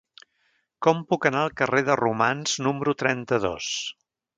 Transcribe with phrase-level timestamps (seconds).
[0.87, 3.75] Com puc anar al carrer de Romans número trenta-dos?